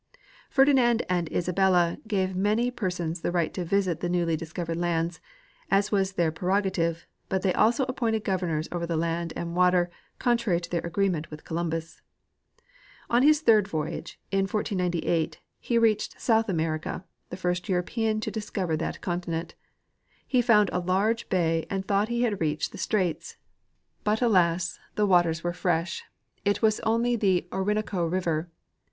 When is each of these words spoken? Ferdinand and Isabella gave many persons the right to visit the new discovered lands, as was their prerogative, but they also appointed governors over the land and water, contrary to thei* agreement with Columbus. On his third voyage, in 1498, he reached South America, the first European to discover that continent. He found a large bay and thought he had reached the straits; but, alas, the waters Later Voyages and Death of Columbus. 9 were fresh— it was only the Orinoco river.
Ferdinand 0.49 1.03
and 1.09 1.31
Isabella 1.31 1.99
gave 2.07 2.35
many 2.35 2.71
persons 2.71 3.21
the 3.21 3.31
right 3.31 3.53
to 3.53 3.63
visit 3.63 3.99
the 3.99 4.09
new 4.09 4.25
discovered 4.35 4.77
lands, 4.77 5.21
as 5.69 5.91
was 5.91 6.13
their 6.13 6.31
prerogative, 6.31 7.05
but 7.29 7.43
they 7.43 7.53
also 7.53 7.83
appointed 7.83 8.23
governors 8.23 8.67
over 8.71 8.87
the 8.87 8.97
land 8.97 9.31
and 9.35 9.55
water, 9.55 9.91
contrary 10.17 10.59
to 10.59 10.69
thei* 10.71 10.79
agreement 10.79 11.29
with 11.29 11.43
Columbus. 11.43 12.01
On 13.11 13.21
his 13.21 13.41
third 13.41 13.67
voyage, 13.67 14.19
in 14.31 14.39
1498, 14.47 15.39
he 15.59 15.77
reached 15.77 16.19
South 16.19 16.49
America, 16.49 17.05
the 17.29 17.37
first 17.37 17.69
European 17.69 18.19
to 18.21 18.31
discover 18.31 18.75
that 18.77 19.01
continent. 19.01 19.53
He 20.27 20.41
found 20.41 20.71
a 20.73 20.79
large 20.79 21.29
bay 21.29 21.67
and 21.69 21.87
thought 21.87 22.07
he 22.09 22.23
had 22.23 22.41
reached 22.41 22.71
the 22.71 22.79
straits; 22.79 23.37
but, 24.03 24.19
alas, 24.19 24.79
the 24.95 25.05
waters 25.05 25.43
Later 25.45 25.51
Voyages 25.51 25.61
and 25.63 25.63
Death 25.75 25.89
of 25.91 25.91
Columbus. 25.91 26.03
9 26.47 26.53
were 26.55 26.55
fresh— 26.55 26.57
it 26.57 26.61
was 26.63 26.91
only 26.91 27.15
the 27.15 27.47
Orinoco 27.53 28.03
river. 28.07 28.49